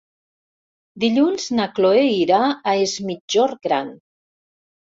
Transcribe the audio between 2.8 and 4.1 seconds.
Es Migjorn Gran.